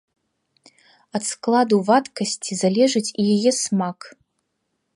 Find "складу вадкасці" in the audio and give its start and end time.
1.31-2.57